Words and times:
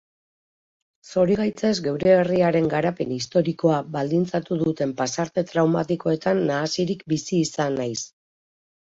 Zorigaitzez 1.07 1.73
geure 1.87 2.13
herriaren 2.21 2.69
garapen 2.71 3.11
historikoa 3.15 3.75
baldintzatu 3.95 4.57
duten 4.61 4.95
pasarte 5.01 5.43
traumatikoetan 5.51 6.41
nahasirik 6.53 7.05
bizi 7.13 7.43
izan 7.43 7.77
naiz. 7.83 8.01